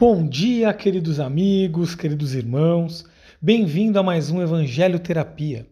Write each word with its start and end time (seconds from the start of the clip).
Bom 0.00 0.26
dia, 0.26 0.72
queridos 0.72 1.20
amigos, 1.20 1.94
queridos 1.94 2.34
irmãos. 2.34 3.04
Bem-vindo 3.40 3.98
a 3.98 4.02
mais 4.02 4.30
um 4.30 4.40
Evangelho 4.40 4.98
Terapia, 4.98 5.66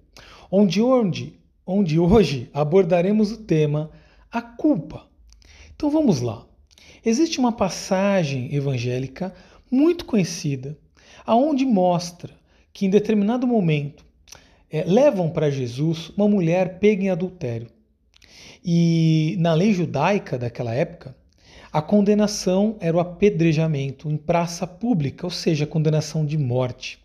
onde, 0.50 0.83
onde, 0.83 1.41
onde 1.67 1.99
hoje 1.99 2.50
abordaremos 2.52 3.33
o 3.33 3.38
tema 3.38 3.91
a 4.30 4.42
culpa. 4.42 5.06
Então 5.75 5.91
vamos 5.91 6.20
lá. 6.20 6.46
Existe 7.04 7.41
uma 7.41 7.50
passagem 7.50 8.54
evangélica 8.54 9.35
muito 9.71 10.05
conhecida, 10.05 10.79
aonde 11.25 11.64
mostra 11.64 12.30
que 12.75 12.84
em 12.84 12.91
determinado 12.91 13.46
momento 13.46 14.05
é, 14.71 14.84
levam 14.84 15.30
para 15.30 15.50
Jesus 15.50 16.11
uma 16.11 16.29
mulher 16.29 16.79
pega 16.79 17.05
em 17.05 17.11
adultério. 17.11 17.68
E 18.62 19.34
na 19.41 19.55
lei 19.55 19.73
judaica 19.73 20.39
daquela 20.39 20.75
época, 20.75 21.16
a 21.73 21.80
condenação 21.80 22.77
era 22.80 22.96
o 22.96 23.00
apedrejamento 23.00 24.11
em 24.11 24.16
praça 24.16 24.66
pública, 24.66 25.25
ou 25.25 25.31
seja, 25.31 25.64
a 25.64 25.68
condenação 25.68 26.26
de 26.26 26.36
morte. 26.36 26.99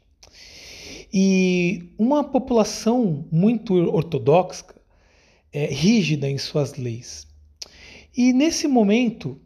E 1.13 1.89
uma 1.97 2.23
população 2.23 3.25
muito 3.31 3.75
ortodoxa, 3.75 4.65
é, 5.53 5.67
rígida 5.67 6.29
em 6.29 6.37
suas 6.37 6.75
leis. 6.75 7.27
E 8.17 8.33
nesse 8.33 8.67
momento, 8.67 9.39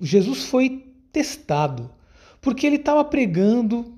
Jesus 0.00 0.44
foi 0.44 0.86
testado, 1.12 1.90
porque 2.40 2.66
ele 2.66 2.76
estava 2.76 3.04
pregando 3.04 3.94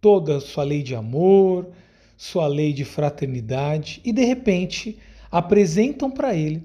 toda 0.00 0.36
a 0.36 0.40
sua 0.40 0.64
lei 0.64 0.82
de 0.82 0.94
amor, 0.94 1.70
sua 2.16 2.46
lei 2.46 2.72
de 2.72 2.84
fraternidade, 2.84 4.00
e 4.04 4.12
de 4.12 4.24
repente 4.24 4.98
apresentam 5.30 6.10
para 6.10 6.34
ele 6.34 6.62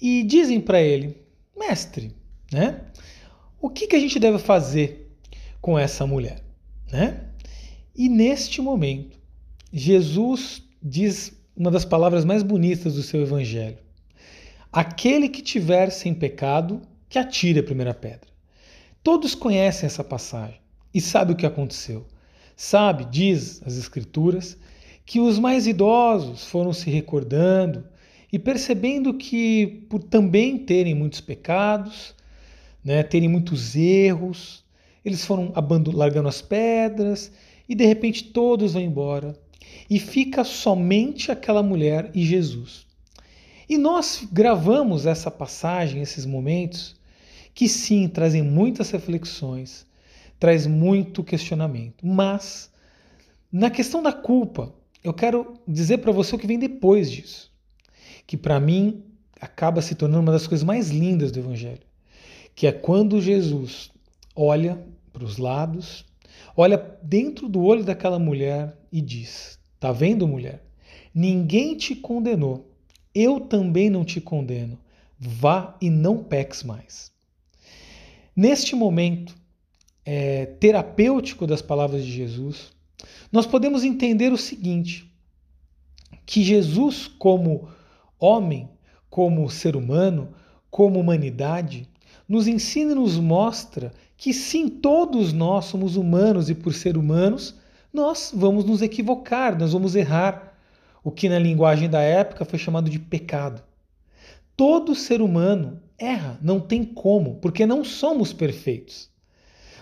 e 0.00 0.22
dizem 0.22 0.60
para 0.60 0.80
ele: 0.80 1.16
Mestre, 1.56 2.14
né? 2.52 2.80
O 3.60 3.70
que, 3.70 3.86
que 3.86 3.96
a 3.96 4.00
gente 4.00 4.18
deve 4.18 4.38
fazer 4.38 5.10
com 5.60 5.78
essa 5.78 6.06
mulher? 6.06 6.42
Né? 6.90 7.24
E 7.94 8.08
neste 8.08 8.60
momento, 8.60 9.18
Jesus 9.72 10.62
diz 10.82 11.40
uma 11.56 11.70
das 11.70 11.84
palavras 11.84 12.24
mais 12.24 12.42
bonitas 12.42 12.94
do 12.94 13.02
seu 13.02 13.22
evangelho: 13.22 13.78
Aquele 14.72 15.28
que 15.28 15.42
tiver 15.42 15.90
sem 15.90 16.12
pecado, 16.12 16.82
que 17.08 17.18
atire 17.18 17.60
a 17.60 17.64
primeira 17.64 17.94
pedra. 17.94 18.28
Todos 19.02 19.34
conhecem 19.34 19.86
essa 19.86 20.04
passagem 20.04 20.60
e 20.94 21.00
sabem 21.00 21.34
o 21.34 21.36
que 21.36 21.46
aconteceu. 21.46 22.06
Sabe, 22.56 23.04
diz 23.04 23.62
as 23.66 23.76
Escrituras, 23.76 24.56
que 25.04 25.20
os 25.20 25.38
mais 25.38 25.66
idosos 25.66 26.44
foram 26.44 26.72
se 26.72 26.90
recordando 26.90 27.84
e 28.32 28.38
percebendo 28.38 29.14
que, 29.14 29.84
por 29.90 30.02
também 30.02 30.58
terem 30.58 30.94
muitos 30.94 31.20
pecados, 31.20 32.14
né, 32.84 33.02
terem 33.02 33.28
muitos 33.28 33.76
erros, 33.76 34.64
eles 35.04 35.24
foram 35.24 35.52
largando 35.92 36.28
as 36.28 36.40
pedras 36.40 37.32
e 37.68 37.74
de 37.74 37.84
repente 37.84 38.24
todos 38.24 38.72
vão 38.72 38.82
embora 38.82 39.38
e 39.88 39.98
fica 39.98 40.44
somente 40.44 41.30
aquela 41.30 41.62
mulher 41.62 42.10
e 42.14 42.24
Jesus. 42.24 42.86
E 43.68 43.78
nós 43.78 44.26
gravamos 44.30 45.06
essa 45.06 45.30
passagem, 45.30 46.02
esses 46.02 46.26
momentos, 46.26 46.96
que 47.54 47.68
sim 47.68 48.08
trazem 48.08 48.42
muitas 48.42 48.90
reflexões, 48.90 49.86
traz 50.38 50.66
muito 50.66 51.24
questionamento. 51.24 52.06
Mas 52.06 52.70
na 53.50 53.70
questão 53.70 54.02
da 54.02 54.12
culpa, 54.12 54.74
eu 55.02 55.14
quero 55.14 55.54
dizer 55.66 55.98
para 55.98 56.12
você 56.12 56.34
o 56.34 56.38
que 56.38 56.46
vem 56.46 56.58
depois 56.58 57.10
disso, 57.10 57.50
que 58.26 58.36
para 58.36 58.60
mim 58.60 59.04
acaba 59.40 59.82
se 59.82 59.94
tornando 59.94 60.22
uma 60.22 60.32
das 60.32 60.46
coisas 60.46 60.64
mais 60.64 60.90
lindas 60.90 61.32
do 61.32 61.38
evangelho 61.40 61.91
que 62.54 62.66
é 62.66 62.72
quando 62.72 63.20
Jesus 63.20 63.90
olha 64.34 64.84
para 65.12 65.24
os 65.24 65.38
lados, 65.38 66.04
olha 66.56 66.78
dentro 67.02 67.48
do 67.48 67.62
olho 67.62 67.84
daquela 67.84 68.18
mulher 68.18 68.76
e 68.90 69.00
diz: 69.00 69.58
Tá 69.78 69.92
vendo, 69.92 70.28
mulher? 70.28 70.64
Ninguém 71.14 71.76
te 71.76 71.94
condenou. 71.94 72.70
Eu 73.14 73.40
também 73.40 73.90
não 73.90 74.04
te 74.04 74.20
condeno. 74.20 74.78
Vá 75.18 75.76
e 75.80 75.90
não 75.90 76.22
peques 76.24 76.62
mais. 76.62 77.12
Neste 78.34 78.74
momento 78.74 79.36
é, 80.04 80.46
terapêutico 80.46 81.46
das 81.46 81.60
palavras 81.60 82.04
de 82.04 82.10
Jesus, 82.10 82.72
nós 83.30 83.46
podemos 83.46 83.84
entender 83.84 84.32
o 84.32 84.38
seguinte: 84.38 85.10
que 86.24 86.42
Jesus, 86.42 87.06
como 87.06 87.68
homem, 88.18 88.68
como 89.10 89.48
ser 89.50 89.76
humano, 89.76 90.32
como 90.70 90.98
humanidade, 90.98 91.88
nos 92.28 92.46
ensina 92.46 92.92
e 92.92 92.94
nos 92.94 93.18
mostra 93.18 93.92
que 94.16 94.32
sim, 94.32 94.68
todos 94.68 95.32
nós 95.32 95.64
somos 95.66 95.96
humanos 95.96 96.48
e 96.48 96.54
por 96.54 96.72
ser 96.72 96.96
humanos, 96.96 97.54
nós 97.92 98.32
vamos 98.34 98.64
nos 98.64 98.80
equivocar, 98.80 99.58
nós 99.58 99.72
vamos 99.72 99.94
errar. 99.94 100.56
O 101.04 101.10
que 101.10 101.28
na 101.28 101.38
linguagem 101.38 101.90
da 101.90 102.00
época 102.00 102.44
foi 102.44 102.58
chamado 102.58 102.88
de 102.88 102.98
pecado. 102.98 103.62
Todo 104.56 104.94
ser 104.94 105.20
humano 105.20 105.80
erra, 105.98 106.38
não 106.40 106.60
tem 106.60 106.84
como, 106.84 107.36
porque 107.36 107.66
não 107.66 107.82
somos 107.84 108.32
perfeitos. 108.32 109.10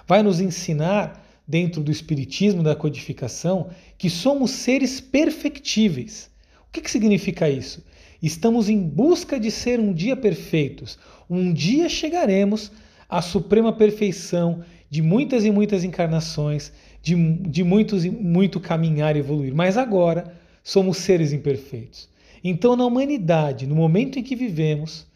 Vai 0.06 0.23
nos 0.23 0.41
ensinar, 0.41 1.23
dentro 1.47 1.83
do 1.83 1.91
Espiritismo, 1.91 2.62
da 2.62 2.77
codificação, 2.77 3.71
que 3.99 4.09
somos 4.09 4.53
seres 4.53 5.00
perfectíveis. 5.00 6.31
O 6.69 6.71
que, 6.71 6.81
que 6.81 6.91
significa 6.91 7.50
isso? 7.50 7.84
Estamos 8.22 8.69
em 8.69 8.81
busca 8.81 9.41
de 9.41 9.50
ser 9.50 9.81
um 9.81 9.92
dia 9.92 10.16
perfeitos. 10.16 10.98
Um 11.28 11.53
dia 11.53 11.88
chegaremos 11.88 12.70
à 13.08 13.22
suprema 13.22 13.72
perfeição 13.72 14.62
de 14.91 15.00
muitas 15.00 15.44
e 15.44 15.50
muitas 15.50 15.84
encarnações, 15.84 16.72
de, 17.03 17.14
de 17.14 17.64
muitos 17.64 18.04
e 18.04 18.10
muito 18.10 18.60
caminhar 18.60 19.16
e 19.16 19.20
evoluir. 19.20 19.54
Mas 19.54 19.78
agora 19.78 20.34
somos 20.62 20.98
seres 20.98 21.32
imperfeitos. 21.32 22.08
Então, 22.42 22.76
na 22.76 22.84
humanidade, 22.84 23.66
no 23.66 23.75
momento 23.75 24.19
em 24.19 24.22
que 24.22 24.37
vivemos, 24.37 25.06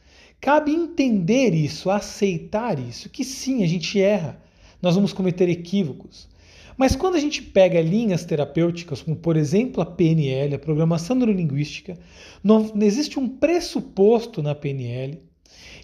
cabe 0.40 0.72
entender 0.72 1.54
isso, 1.54 1.90
aceitar 1.90 2.78
isso, 2.78 3.08
que 3.08 3.24
sim, 3.24 3.62
a 3.62 3.66
gente 3.66 4.00
erra, 4.00 4.38
nós 4.80 4.94
vamos 4.94 5.12
cometer 5.12 5.48
equívocos. 5.48 6.28
Mas 6.76 6.96
quando 6.96 7.14
a 7.14 7.20
gente 7.20 7.40
pega 7.40 7.80
linhas 7.80 8.24
terapêuticas, 8.24 9.02
como 9.02 9.16
por 9.16 9.36
exemplo 9.36 9.82
a 9.82 9.86
PNL, 9.86 10.54
a 10.54 10.58
programação 10.58 11.14
neurolinguística, 11.14 11.96
não, 12.42 12.72
existe 12.82 13.18
um 13.18 13.28
pressuposto 13.28 14.42
na 14.42 14.54
PNL, 14.54 15.20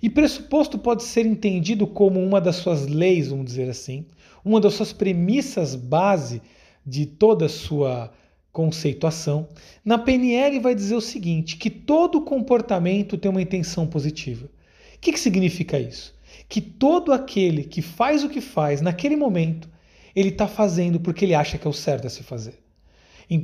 e 0.02 0.08
pressuposto 0.08 0.78
pode 0.78 1.02
ser 1.02 1.26
entendido 1.26 1.86
como 1.86 2.20
uma 2.20 2.40
das 2.40 2.56
suas 2.56 2.86
leis, 2.86 3.28
vamos 3.28 3.46
dizer 3.46 3.68
assim, 3.68 4.06
uma 4.44 4.60
das 4.60 4.74
suas 4.74 4.92
premissas 4.92 5.74
base 5.74 6.40
de 6.84 7.06
toda 7.06 7.46
a 7.46 7.50
sua 7.50 8.10
conceituação. 8.50 9.48
Na 9.84 9.98
PNL 9.98 10.58
vai 10.58 10.74
dizer 10.74 10.94
o 10.94 11.00
seguinte, 11.00 11.56
que 11.56 11.70
todo 11.70 12.22
comportamento 12.22 13.18
tem 13.18 13.30
uma 13.30 13.42
intenção 13.42 13.86
positiva. 13.86 14.46
O 14.46 14.98
que, 15.00 15.12
que 15.12 15.20
significa 15.20 15.78
isso? 15.78 16.14
Que 16.48 16.60
todo 16.60 17.12
aquele 17.12 17.64
que 17.64 17.80
faz 17.80 18.24
o 18.24 18.28
que 18.28 18.40
faz 18.40 18.80
naquele 18.80 19.16
momento 19.16 19.68
ele 20.14 20.30
está 20.30 20.46
fazendo 20.46 21.00
porque 21.00 21.24
ele 21.24 21.34
acha 21.34 21.58
que 21.58 21.66
é 21.66 21.70
o 21.70 21.72
certo 21.72 22.06
a 22.06 22.10
se 22.10 22.22
fazer. 22.22 22.58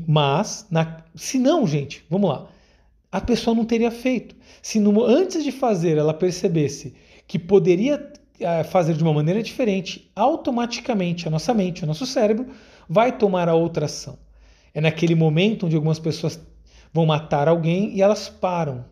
Mas, 0.07 0.67
na, 0.71 1.05
se 1.15 1.39
não, 1.39 1.67
gente, 1.67 2.05
vamos 2.11 2.29
lá, 2.29 2.49
a 3.11 3.21
pessoa 3.21 3.55
não 3.55 3.65
teria 3.65 3.91
feito. 3.91 4.35
Se 4.61 4.81
no, 4.81 5.05
antes 5.05 5.45
de 5.45 5.53
fazer 5.53 5.97
ela 5.97 6.13
percebesse 6.13 6.95
que 7.27 7.39
poderia 7.39 8.13
é, 8.41 8.65
fazer 8.65 8.95
de 8.95 9.03
uma 9.03 9.13
maneira 9.13 9.43
diferente, 9.43 10.11
automaticamente 10.15 11.29
a 11.29 11.31
nossa 11.31 11.55
mente, 11.55 11.85
o 11.85 11.87
nosso 11.87 12.05
cérebro, 12.05 12.49
vai 12.89 13.17
tomar 13.17 13.49
a 13.49 13.55
outra 13.55 13.87
ação. 13.87 14.19
É 14.75 14.81
naquele 14.81 15.15
momento 15.15 15.67
onde 15.67 15.77
algumas 15.77 15.99
pessoas 15.99 16.41
vão 16.93 17.07
matar 17.07 17.49
alguém 17.49 17.95
e 17.97 18.03
elas 18.03 18.29
param. 18.29 18.85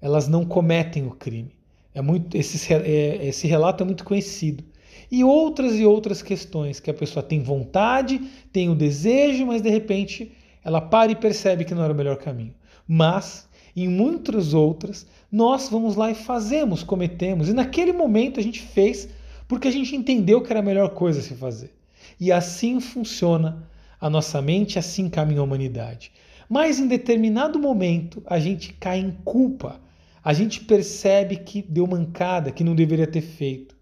Elas 0.00 0.28
não 0.28 0.44
cometem 0.44 1.06
o 1.06 1.10
crime. 1.10 1.54
É 1.94 2.00
muito 2.00 2.36
esse, 2.36 2.72
é, 2.72 3.26
esse 3.26 3.46
relato 3.46 3.82
é 3.82 3.86
muito 3.86 4.04
conhecido 4.04 4.62
e 5.10 5.24
outras 5.24 5.78
e 5.78 5.84
outras 5.84 6.22
questões 6.22 6.78
que 6.78 6.90
a 6.90 6.94
pessoa 6.94 7.22
tem 7.22 7.42
vontade, 7.42 8.20
tem 8.52 8.68
o 8.68 8.74
desejo, 8.74 9.46
mas 9.46 9.60
de 9.60 9.70
repente 9.70 10.32
ela 10.64 10.80
para 10.80 11.10
e 11.10 11.16
percebe 11.16 11.64
que 11.64 11.74
não 11.74 11.82
era 11.82 11.92
o 11.92 11.96
melhor 11.96 12.16
caminho. 12.16 12.54
Mas 12.86 13.48
em 13.74 13.88
muitas 13.88 14.52
outras, 14.52 15.06
nós 15.30 15.68
vamos 15.68 15.96
lá 15.96 16.10
e 16.10 16.14
fazemos, 16.14 16.82
cometemos, 16.82 17.48
e 17.48 17.52
naquele 17.52 17.92
momento 17.92 18.40
a 18.40 18.42
gente 18.42 18.60
fez 18.60 19.08
porque 19.46 19.68
a 19.68 19.72
gente 19.72 19.96
entendeu 19.96 20.40
que 20.40 20.52
era 20.52 20.60
a 20.60 20.62
melhor 20.62 20.90
coisa 20.90 21.18
a 21.18 21.22
se 21.22 21.34
fazer. 21.34 21.74
E 22.20 22.30
assim 22.30 22.78
funciona 22.78 23.68
a 24.00 24.08
nossa 24.08 24.40
mente, 24.40 24.78
assim 24.78 25.08
caminha 25.08 25.40
a 25.40 25.44
humanidade. 25.44 26.12
Mas 26.48 26.78
em 26.78 26.86
determinado 26.86 27.58
momento 27.58 28.22
a 28.26 28.38
gente 28.38 28.72
cai 28.74 28.98
em 29.00 29.10
culpa. 29.24 29.80
A 30.22 30.32
gente 30.32 30.60
percebe 30.60 31.36
que 31.36 31.62
deu 31.62 31.86
mancada, 31.86 32.52
que 32.52 32.62
não 32.62 32.74
deveria 32.74 33.06
ter 33.06 33.22
feito. 33.22 33.74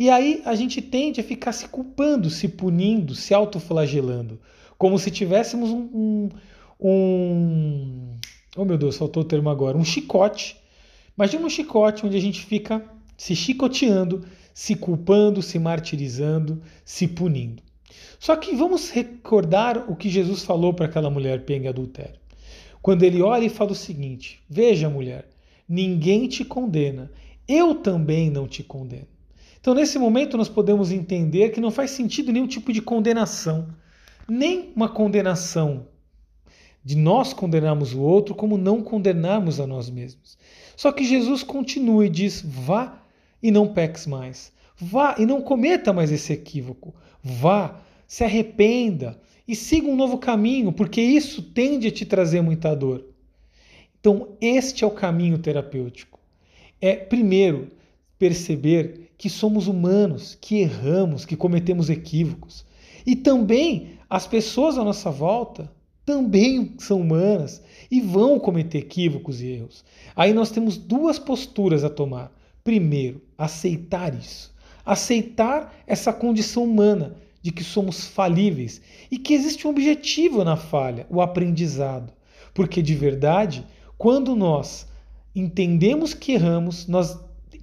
E 0.00 0.08
aí 0.08 0.40
a 0.46 0.54
gente 0.54 0.80
tende 0.80 1.20
a 1.20 1.22
ficar 1.22 1.52
se 1.52 1.68
culpando, 1.68 2.30
se 2.30 2.48
punindo, 2.48 3.14
se 3.14 3.34
autoflagelando, 3.34 4.40
como 4.78 4.98
se 4.98 5.10
tivéssemos 5.10 5.68
um, 5.68 5.90
um, 5.92 6.28
um 6.80 8.16
oh 8.56 8.64
meu 8.64 8.78
Deus, 8.78 8.96
faltou 8.96 9.22
o 9.22 9.26
termo 9.26 9.50
agora, 9.50 9.76
um 9.76 9.84
chicote. 9.84 10.56
Imagina 11.14 11.44
um 11.44 11.50
chicote 11.50 12.06
onde 12.06 12.16
a 12.16 12.20
gente 12.20 12.40
fica 12.40 12.82
se 13.14 13.36
chicoteando, 13.36 14.24
se 14.54 14.74
culpando, 14.74 15.42
se 15.42 15.58
martirizando, 15.58 16.62
se 16.82 17.06
punindo. 17.06 17.62
Só 18.18 18.36
que 18.36 18.56
vamos 18.56 18.88
recordar 18.88 19.84
o 19.86 19.94
que 19.94 20.08
Jesus 20.08 20.42
falou 20.44 20.72
para 20.72 20.86
aquela 20.86 21.10
mulher 21.10 21.44
pega 21.44 21.68
adultério. 21.68 22.18
Quando 22.80 23.02
ele 23.02 23.20
olha 23.20 23.44
e 23.44 23.50
fala 23.50 23.72
o 23.72 23.74
seguinte: 23.74 24.40
Veja, 24.48 24.88
mulher, 24.88 25.28
ninguém 25.68 26.26
te 26.26 26.42
condena, 26.42 27.12
eu 27.46 27.74
também 27.74 28.30
não 28.30 28.48
te 28.48 28.62
condeno. 28.62 29.19
Então, 29.60 29.74
nesse 29.74 29.98
momento, 29.98 30.36
nós 30.38 30.48
podemos 30.48 30.90
entender 30.90 31.50
que 31.50 31.60
não 31.60 31.70
faz 31.70 31.90
sentido 31.90 32.32
nenhum 32.32 32.46
tipo 32.46 32.72
de 32.72 32.80
condenação, 32.80 33.68
nem 34.26 34.72
uma 34.74 34.88
condenação 34.88 35.86
de 36.82 36.96
nós 36.96 37.34
condenarmos 37.34 37.92
o 37.92 38.00
outro, 38.00 38.34
como 38.34 38.56
não 38.56 38.82
condenarmos 38.82 39.60
a 39.60 39.66
nós 39.66 39.90
mesmos. 39.90 40.38
Só 40.76 40.90
que 40.90 41.04
Jesus 41.04 41.42
continua 41.42 42.06
e 42.06 42.08
diz: 42.08 42.42
vá 42.42 43.02
e 43.42 43.50
não 43.50 43.68
peques 43.68 44.06
mais. 44.06 44.50
Vá 44.76 45.14
e 45.18 45.26
não 45.26 45.42
cometa 45.42 45.92
mais 45.92 46.10
esse 46.10 46.32
equívoco. 46.32 46.94
Vá, 47.22 47.78
se 48.06 48.24
arrependa 48.24 49.20
e 49.46 49.54
siga 49.54 49.88
um 49.88 49.96
novo 49.96 50.16
caminho, 50.16 50.72
porque 50.72 51.02
isso 51.02 51.42
tende 51.42 51.88
a 51.88 51.90
te 51.90 52.06
trazer 52.06 52.40
muita 52.40 52.74
dor. 52.74 53.04
Então, 54.00 54.28
este 54.40 54.84
é 54.84 54.86
o 54.86 54.90
caminho 54.90 55.36
terapêutico. 55.36 56.18
É, 56.80 56.96
primeiro, 56.96 57.68
perceber 58.18 59.09
que 59.20 59.28
somos 59.28 59.68
humanos, 59.68 60.34
que 60.40 60.60
erramos, 60.60 61.26
que 61.26 61.36
cometemos 61.36 61.90
equívocos. 61.90 62.64
E 63.04 63.14
também 63.14 63.98
as 64.08 64.26
pessoas 64.26 64.78
à 64.78 64.82
nossa 64.82 65.10
volta 65.10 65.70
também 66.06 66.72
são 66.78 67.02
humanas 67.02 67.62
e 67.90 68.00
vão 68.00 68.40
cometer 68.40 68.78
equívocos 68.78 69.42
e 69.42 69.48
erros. 69.48 69.84
Aí 70.16 70.32
nós 70.32 70.50
temos 70.50 70.78
duas 70.78 71.18
posturas 71.18 71.84
a 71.84 71.90
tomar. 71.90 72.32
Primeiro, 72.64 73.20
aceitar 73.36 74.14
isso. 74.14 74.54
Aceitar 74.86 75.74
essa 75.86 76.14
condição 76.14 76.64
humana 76.64 77.14
de 77.42 77.52
que 77.52 77.62
somos 77.62 78.06
falíveis 78.06 78.80
e 79.10 79.18
que 79.18 79.34
existe 79.34 79.66
um 79.66 79.70
objetivo 79.70 80.42
na 80.44 80.56
falha, 80.56 81.06
o 81.10 81.20
aprendizado. 81.20 82.10
Porque 82.54 82.80
de 82.80 82.94
verdade, 82.94 83.66
quando 83.98 84.34
nós 84.34 84.88
entendemos 85.34 86.14
que 86.14 86.32
erramos, 86.32 86.86
nós, 86.86 87.18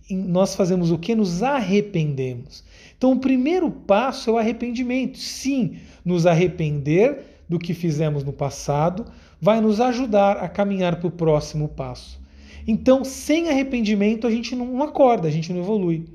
nós 0.10 0.56
fazemos 0.56 0.92
o 0.92 0.98
que? 0.98 1.16
Nos 1.16 1.44
arrependemos. 1.44 2.64
Então, 2.98 3.12
o 3.12 3.20
primeiro 3.20 3.70
passo 3.70 4.30
é 4.30 4.34
o 4.34 4.38
arrependimento. 4.38 5.18
Sim, 5.18 5.78
nos 6.04 6.26
arrepender 6.26 7.42
do 7.48 7.60
que 7.60 7.74
fizemos 7.74 8.24
no 8.24 8.34
passado 8.34 9.06
vai 9.40 9.62
nos 9.62 9.80
ajudar 9.80 10.38
a 10.38 10.50
caminhar 10.50 10.98
para 10.98 11.08
o 11.08 11.12
próximo 11.12 11.68
passo. 11.68 12.20
Então, 12.68 13.04
sem 13.04 13.50
arrependimento, 13.50 14.28
a 14.28 14.32
gente 14.32 14.56
não 14.56 14.82
acorda, 14.84 15.28
a 15.28 15.32
gente 15.32 15.54
não 15.54 15.62
evolui. 15.62 16.06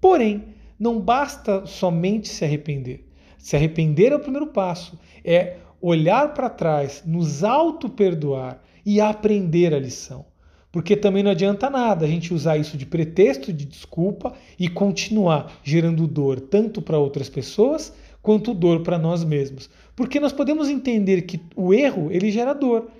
Porém, 0.00 0.44
não 0.78 1.00
basta 1.00 1.66
somente 1.66 2.28
se 2.28 2.44
arrepender. 2.44 3.08
Se 3.38 3.56
arrepender 3.56 4.12
é 4.12 4.16
o 4.16 4.20
primeiro 4.20 4.48
passo, 4.48 4.98
é 5.24 5.56
olhar 5.80 6.34
para 6.34 6.50
trás, 6.50 7.02
nos 7.06 7.42
auto-perdoar 7.42 8.60
e 8.84 9.00
aprender 9.00 9.72
a 9.72 9.78
lição. 9.78 10.26
Porque 10.70 10.96
também 10.96 11.22
não 11.22 11.30
adianta 11.30 11.70
nada 11.70 12.04
a 12.04 12.08
gente 12.08 12.34
usar 12.34 12.58
isso 12.58 12.76
de 12.76 12.84
pretexto, 12.84 13.52
de 13.52 13.64
desculpa 13.64 14.34
e 14.58 14.68
continuar 14.68 15.58
gerando 15.64 16.06
dor 16.06 16.40
tanto 16.40 16.82
para 16.82 16.98
outras 16.98 17.28
pessoas 17.28 17.92
quanto 18.20 18.52
dor 18.52 18.82
para 18.82 18.98
nós 18.98 19.24
mesmos. 19.24 19.70
Porque 19.96 20.20
nós 20.20 20.32
podemos 20.32 20.68
entender 20.68 21.22
que 21.22 21.40
o 21.56 21.72
erro 21.72 22.12
ele 22.12 22.30
gera 22.30 22.52
dor. 22.52 22.90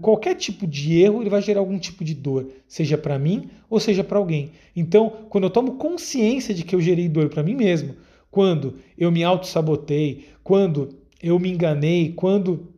Qualquer 0.00 0.36
tipo 0.36 0.66
de 0.66 1.00
erro 1.00 1.22
ele 1.22 1.28
vai 1.28 1.42
gerar 1.42 1.60
algum 1.60 1.78
tipo 1.78 2.02
de 2.04 2.14
dor, 2.14 2.48
seja 2.66 2.96
para 2.96 3.18
mim 3.18 3.50
ou 3.68 3.78
seja 3.78 4.02
para 4.02 4.16
alguém. 4.16 4.52
Então, 4.74 5.12
quando 5.28 5.44
eu 5.44 5.50
tomo 5.50 5.72
consciência 5.72 6.54
de 6.54 6.64
que 6.64 6.74
eu 6.74 6.80
gerei 6.80 7.08
dor 7.08 7.28
para 7.28 7.42
mim 7.42 7.54
mesmo, 7.54 7.96
quando 8.30 8.76
eu 8.96 9.10
me 9.12 9.22
auto-sabotei, 9.22 10.24
quando 10.42 10.96
eu 11.22 11.38
me 11.38 11.50
enganei, 11.50 12.12
quando 12.16 12.71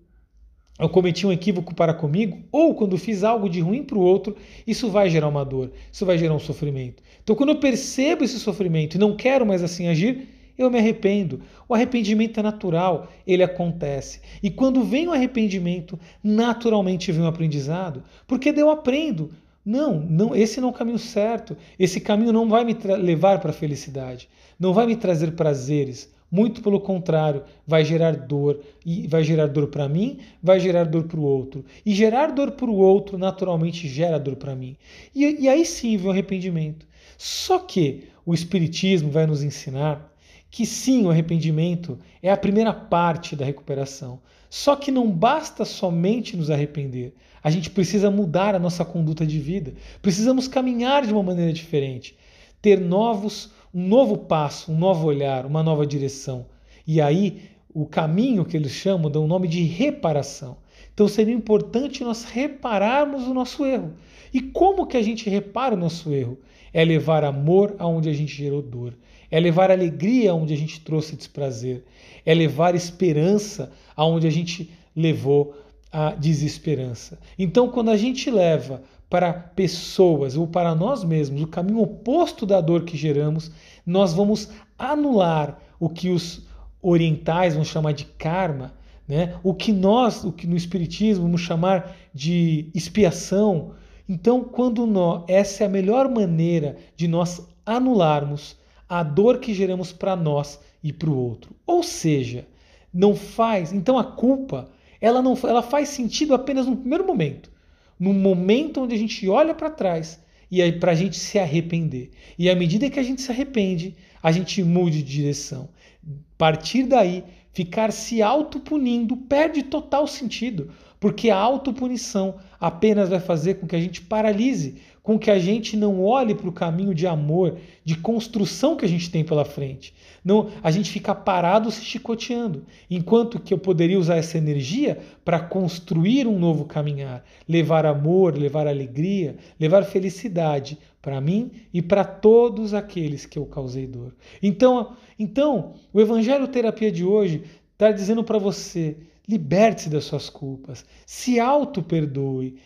eu 0.79 0.89
cometi 0.89 1.27
um 1.27 1.33
equívoco 1.33 1.75
para 1.75 1.95
comigo, 1.95 2.39
ou 2.51 2.75
quando 2.75 2.99
fiz 2.99 3.23
algo 3.23 3.49
de 3.49 3.61
ruim 3.61 3.85
para 3.85 3.97
o 3.97 4.01
outro, 4.01 4.37
isso 4.67 4.91
vai 4.91 5.09
gerar 5.09 5.29
uma 5.29 5.45
dor, 5.45 5.71
isso 5.93 6.05
vai 6.05 6.19
gerar 6.19 6.35
um 6.35 6.41
sofrimento. 6.41 7.03
Então, 7.23 7.37
quando 7.37 7.51
eu 7.51 7.61
percebo 7.61 8.25
esse 8.25 8.39
sofrimento 8.41 8.97
e 8.97 8.99
não 8.99 9.15
quero 9.15 9.47
mais 9.47 9.63
assim 9.63 9.87
agir, 9.87 10.29
eu 10.59 10.71
me 10.71 10.79
arrependo. 10.79 11.43
O 11.69 11.75
arrependimento 11.75 12.41
é 12.41 12.43
natural, 12.43 13.09
ele 13.27 13.43
acontece. 13.43 14.21
E 14.43 14.51
quando 14.51 14.83
vem 14.83 15.09
o 15.09 15.13
arrependimento, 15.13 15.99
naturalmente 16.23 17.13
vem 17.13 17.23
o 17.23 17.29
aprendizado, 17.29 18.03
porque 18.27 18.53
eu 18.57 18.71
aprendo. 18.71 19.31
Não, 19.65 19.99
não, 19.99 20.37
esse 20.37 20.61
não 20.61 20.69
é 20.69 20.71
o 20.73 20.75
caminho 20.75 20.99
certo. 20.99 21.57
Esse 21.79 22.01
caminho 22.01 22.33
não 22.33 22.49
vai 22.49 22.65
me 22.65 22.77
levar 22.99 23.41
para 23.41 23.51
a 23.51 23.55
felicidade, 23.55 24.29
não 24.59 24.73
vai 24.73 24.87
me 24.87 24.97
trazer 24.97 25.33
prazeres. 25.33 26.13
Muito 26.35 26.63
pelo 26.63 26.81
contrário, 26.81 27.45
vai 27.65 27.85
gerar 27.85 28.17
dor 28.17 28.61
e 28.85 29.07
vai 29.07 29.23
gerar 29.23 29.47
dor 29.47 29.69
para 29.69 29.89
mim, 29.89 30.19
vai 30.43 30.59
gerar 30.59 30.83
dor 30.83 31.05
para 31.05 31.21
o 31.21 31.23
outro. 31.23 31.65
E 31.87 31.95
gerar 31.95 32.33
dor 32.33 32.51
para 32.51 32.69
o 32.69 32.75
outro 32.75 33.17
naturalmente 33.17 33.87
gera 33.87 34.19
dor 34.19 34.35
para 34.35 34.57
mim. 34.57 34.77
E, 35.15 35.45
e 35.45 35.49
aí 35.49 35.65
sim 35.65 35.97
vem 35.97 36.09
o 36.09 36.11
arrependimento. 36.11 36.89
Só 37.17 37.61
que 37.61 38.09
o 38.27 38.35
Espiritismo 38.35 39.13
vai 39.13 39.29
nos 39.29 39.45
ensinar 39.45 40.13
que 40.51 40.67
sim, 40.67 41.07
o 41.07 41.11
arrependimento 41.11 42.01
é 42.21 42.33
a 42.33 42.37
primeira 42.37 42.73
parte 42.73 43.37
da 43.37 43.45
recuperação. 43.45 44.19
Só 44.51 44.75
que 44.75 44.91
não 44.91 45.09
basta 45.09 45.65
somente 45.65 46.37
nos 46.37 46.51
arrepender. 46.51 47.15
A 47.45 47.49
gente 47.49 47.71
precisa 47.71 48.11
mudar 48.11 48.57
a 48.57 48.59
nossa 48.59 48.85
conduta 48.85 49.25
de 49.25 49.39
vida. 49.39 49.73
Precisamos 50.03 50.49
caminhar 50.49 51.07
de 51.07 51.13
uma 51.13 51.23
maneira 51.23 51.53
diferente, 51.53 52.17
ter 52.61 52.81
novos, 52.81 53.53
um 53.75 53.87
novo 53.87 54.17
passo, 54.17 54.73
um 54.73 54.79
novo 54.79 55.07
olhar, 55.07 55.45
uma 55.45 55.63
nova 55.63 55.87
direção. 55.87 56.47
E 56.87 57.01
aí, 57.01 57.43
o 57.73 57.85
caminho 57.85 58.45
que 58.45 58.57
eles 58.57 58.73
chamam 58.73 59.11
dá 59.11 59.19
o 59.19 59.25
um 59.25 59.27
nome 59.27 59.49
de 59.49 59.63
reparação. 59.63 60.59
Então 60.93 61.09
seria 61.09 61.35
importante 61.35 62.05
nós 62.05 62.25
repararmos 62.25 63.25
o 63.27 63.35
nosso 63.35 63.65
erro. 63.65 63.95
E 64.33 64.41
como 64.41 64.87
que 64.87 64.97
a 64.97 65.03
gente 65.03 65.29
repara 65.29 65.75
o 65.75 65.79
nosso 65.79 66.13
erro? 66.13 66.39
É 66.73 66.85
levar 66.85 67.25
amor 67.25 67.75
aonde 67.79 68.09
a 68.09 68.13
gente 68.13 68.33
gerou 68.33 68.63
dor 68.63 68.95
é 69.35 69.41
levar 69.41 69.69
alegria 69.69 70.33
onde 70.33 70.55
a 70.55 70.57
gente 70.57 70.81
trouxe 70.81 71.17
desprazer, 71.17 71.83
é 72.25 72.33
levar 72.33 72.77
esperança 72.77 73.73
aonde 73.97 74.29
a 74.29 74.31
gente 74.31 74.71
levou 74.95 75.57
a 75.91 76.11
desesperança. 76.15 77.19
Então, 77.37 77.69
quando 77.69 77.91
a 77.91 77.97
gente 77.97 78.31
leva 78.31 78.81
para 79.15 79.33
pessoas 79.33 80.37
ou 80.37 80.45
para 80.45 80.75
nós 80.75 81.05
mesmos 81.05 81.41
o 81.41 81.47
caminho 81.47 81.81
oposto 81.81 82.45
da 82.45 82.61
dor 82.61 82.83
que 82.83 82.97
geramos, 82.97 83.49
nós 83.87 84.13
vamos 84.13 84.51
anular 84.77 85.57
o 85.79 85.89
que 85.89 86.11
os 86.11 86.45
orientais 86.83 87.55
vão 87.55 87.63
chamar 87.63 87.93
de 87.93 88.07
karma, 88.07 88.75
né? 89.07 89.37
o 89.45 89.55
que 89.55 89.71
nós, 89.71 90.25
o 90.25 90.33
que 90.33 90.49
no 90.49 90.57
Espiritismo 90.57 91.23
vamos 91.23 91.43
chamar 91.43 91.95
de 92.13 92.69
expiação. 92.75 93.71
Então, 94.09 94.43
quando 94.43 94.85
nós, 94.85 95.23
essa 95.29 95.63
é 95.63 95.67
a 95.69 95.71
melhor 95.71 96.09
maneira 96.09 96.77
de 96.97 97.07
nós 97.07 97.41
anularmos 97.65 98.59
a 98.89 99.05
dor 99.05 99.39
que 99.39 99.55
geramos 99.55 99.93
para 99.93 100.17
nós 100.17 100.59
e 100.83 100.93
para 100.93 101.09
o 101.09 101.17
outro. 101.17 101.55
Ou 101.65 101.85
seja, 101.85 102.49
não 102.93 103.15
faz. 103.15 103.73
Então 103.73 103.97
a 103.97 104.03
culpa, 104.03 104.69
ela 105.01 105.23
não, 105.23 105.39
ela 105.45 105.63
faz 105.63 105.91
sentido 105.91 106.35
apenas 106.35 106.67
no 106.67 106.77
primeiro 106.77 107.07
momento, 107.07 107.54
no 107.99 108.13
momento 108.13 108.83
onde 108.83 108.95
a 108.95 108.99
gente 108.99 109.29
olha 109.29 109.55
para 109.55 109.71
trás 109.71 110.23
e 110.51 110.63
aí 110.63 110.73
para 110.73 110.93
a 110.93 110.95
gente 110.95 111.17
se 111.17 111.39
arrepender. 111.39 112.11
E 112.39 112.49
à 112.49 112.55
medida 112.55 112.91
que 112.91 113.01
a 113.01 113.03
gente 113.03 113.23
se 113.23 113.31
arrepende, 113.31 113.97
a 114.23 114.31
gente 114.31 114.63
mude 114.63 115.03
de 115.03 115.13
direção. 115.13 115.69
A 116.07 116.37
partir 116.39 116.85
daí, 116.85 117.25
ficar 117.53 117.93
se 117.93 118.21
autopunindo 118.23 119.17
perde 119.17 119.63
total 119.63 120.07
sentido, 120.07 120.71
porque 120.99 121.31
a 121.31 121.37
autopunição 121.37 122.37
apenas 122.61 123.09
vai 123.09 123.21
fazer 123.21 123.55
com 123.55 123.67
que 123.67 123.77
a 123.77 123.81
gente 123.81 124.01
paralise, 124.01 124.77
com 125.05 125.19
que 125.19 125.31
a 125.31 125.39
gente 125.39 125.77
não 125.77 126.03
olhe 126.03 126.35
para 126.35 126.49
o 126.49 126.53
caminho 126.53 126.95
de 126.95 127.07
amor, 127.07 127.59
de 127.85 127.95
construção 127.95 128.75
que 128.75 128.87
a 128.87 128.89
gente 128.89 129.11
tem 129.11 129.23
pela 129.23 129.45
frente. 129.45 129.95
Não, 130.25 130.49
a 130.63 130.71
gente 130.71 130.91
fica 130.91 131.15
parado 131.15 131.71
se 131.71 131.85
chicoteando, 131.85 132.65
enquanto 132.91 133.39
que 133.39 133.53
eu 133.53 133.59
poderia 133.59 133.99
usar 133.99 134.17
essa 134.17 134.39
energia 134.39 134.99
para 135.23 135.39
construir 135.39 136.27
um 136.27 136.39
novo 136.39 136.65
caminhar, 136.65 137.23
levar 137.47 137.85
amor, 137.85 138.35
levar 138.35 138.67
alegria, 138.67 139.37
levar 139.61 139.85
felicidade 139.85 140.79
para 141.03 141.21
mim 141.21 141.51
e 141.73 141.83
para 141.83 142.03
todos 142.03 142.73
aqueles 142.73 143.27
que 143.27 143.39
eu 143.39 143.45
causei 143.45 143.87
dor. 143.87 144.15
Então, 144.43 144.97
então, 145.19 145.75
o 145.93 146.01
evangelho 146.01 146.49
terapia 146.49 146.91
de 146.91 147.05
hoje 147.05 147.43
está 147.75 147.93
dizendo 147.93 148.25
para 148.25 148.39
você 148.39 148.97
liberte-se 149.29 149.91
das 149.91 150.05
suas 150.05 150.31
culpas, 150.31 150.83
se 151.05 151.39
auto-perdoe, 151.39 152.57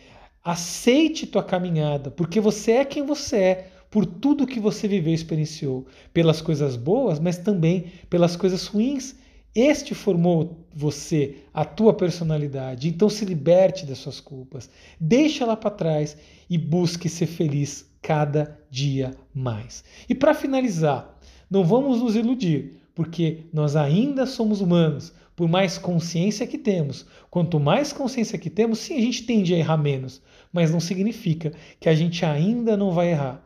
aceite 0.43 1.27
tua 1.27 1.43
caminhada, 1.43 2.09
porque 2.09 2.39
você 2.39 2.73
é 2.73 2.85
quem 2.85 3.05
você 3.05 3.37
é, 3.37 3.71
por 3.89 4.05
tudo 4.05 4.47
que 4.47 4.59
você 4.59 4.87
viveu 4.87 5.11
e 5.11 5.15
experienciou, 5.15 5.85
pelas 6.13 6.41
coisas 6.41 6.75
boas, 6.75 7.19
mas 7.19 7.37
também 7.37 7.91
pelas 8.09 8.35
coisas 8.35 8.67
ruins. 8.67 9.15
Este 9.53 9.95
formou 9.95 10.67
você, 10.73 11.37
a 11.51 11.65
tua 11.65 11.93
personalidade. 11.93 12.87
Então 12.87 13.09
se 13.09 13.25
liberte 13.25 13.85
das 13.85 13.97
suas 13.97 14.19
culpas, 14.19 14.69
deixa 14.99 15.45
lá 15.45 15.57
para 15.57 15.71
trás 15.71 16.15
e 16.49 16.57
busque 16.57 17.09
ser 17.09 17.25
feliz 17.25 17.89
cada 18.01 18.59
dia 18.69 19.11
mais. 19.33 19.83
E 20.07 20.13
para 20.13 20.35
finalizar, 20.35 21.19
não 21.49 21.63
vamos 21.63 21.99
nos 21.99 22.15
iludir, 22.15 22.79
porque 22.93 23.45
nós 23.51 23.75
ainda 23.75 24.25
somos 24.27 24.61
humanos, 24.61 25.11
por 25.39 25.47
mais 25.47 25.77
consciência 25.77 26.45
que 26.45 26.57
temos. 26.57 27.05
Quanto 27.29 27.61
mais 27.61 27.93
consciência 27.93 28.37
que 28.37 28.49
temos, 28.49 28.79
sim, 28.79 28.97
a 28.97 28.99
gente 28.99 29.23
tende 29.23 29.55
a 29.55 29.57
errar 29.57 29.77
menos, 29.77 30.21
mas 30.51 30.69
não 30.69 30.81
significa 30.81 31.53
que 31.79 31.87
a 31.87 31.95
gente 31.95 32.25
ainda 32.25 32.75
não 32.75 32.91
vai 32.91 33.11
errar. 33.11 33.41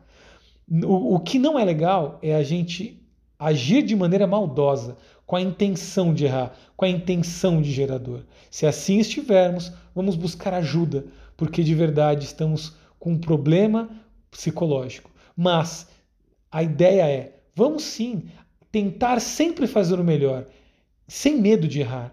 O, 0.67 1.13
o 1.13 1.19
que 1.19 1.37
não 1.37 1.59
é 1.59 1.63
legal 1.63 2.17
é 2.23 2.33
a 2.33 2.41
gente 2.41 2.99
agir 3.37 3.83
de 3.83 3.95
maneira 3.95 4.25
maldosa, 4.25 4.97
com 5.23 5.35
a 5.35 5.41
intenção 5.41 6.15
de 6.15 6.25
errar, 6.25 6.57
com 6.75 6.83
a 6.83 6.89
intenção 6.89 7.61
de 7.61 7.71
gerador. 7.71 8.23
Se 8.49 8.65
assim 8.65 8.97
estivermos, 8.97 9.71
vamos 9.93 10.15
buscar 10.15 10.51
ajuda, 10.55 11.05
porque 11.37 11.61
de 11.61 11.75
verdade 11.75 12.25
estamos 12.25 12.75
com 12.97 13.11
um 13.11 13.19
problema 13.19 13.87
psicológico. 14.31 15.11
Mas 15.37 15.87
a 16.51 16.63
ideia 16.63 17.07
é, 17.07 17.35
vamos 17.55 17.83
sim 17.83 18.23
tentar 18.71 19.19
sempre 19.19 19.67
fazer 19.67 19.99
o 19.99 20.03
melhor, 20.03 20.47
sem 21.13 21.39
medo 21.39 21.67
de 21.67 21.79
errar. 21.79 22.11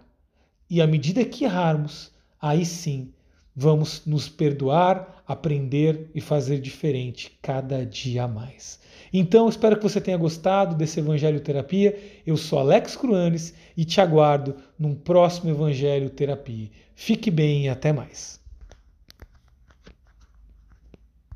E 0.69 0.83
à 0.83 0.87
medida 0.87 1.25
que 1.25 1.45
errarmos, 1.45 2.13
aí 2.39 2.67
sim 2.67 3.15
vamos 3.57 4.05
nos 4.05 4.29
perdoar, 4.29 5.23
aprender 5.27 6.11
e 6.15 6.21
fazer 6.21 6.61
diferente 6.61 7.33
cada 7.41 7.85
dia 7.85 8.29
mais. 8.29 8.79
Então, 9.11 9.49
espero 9.49 9.79
que 9.79 9.83
você 9.83 10.03
tenha 10.03 10.19
gostado 10.19 10.75
desse 10.75 11.01
Evangelho 11.01 11.41
Terapia. 11.41 11.99
Eu 12.27 12.37
sou 12.37 12.59
Alex 12.59 12.95
Cruanes 12.95 13.55
e 13.75 13.87
te 13.87 14.03
aguardo 14.03 14.55
num 14.79 14.95
próximo 14.95 15.51
Evangelho 15.51 16.11
Terapia. 16.11 16.69
Fique 16.95 17.31
bem 17.31 17.65
e 17.65 17.69
até 17.71 17.95
mais. 17.95 18.40